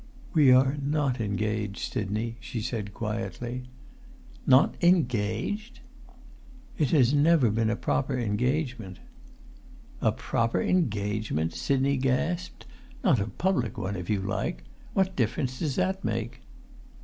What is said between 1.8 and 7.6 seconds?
Sidney," she said quietly. "Not—engaged?" "It has never